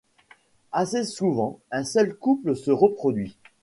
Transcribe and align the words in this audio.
Assez 0.71 1.03
souvent, 1.03 1.59
un 1.69 1.83
seul 1.83 2.15
couple 2.15 2.55
se 2.55 2.71
reproduit. 2.71 3.37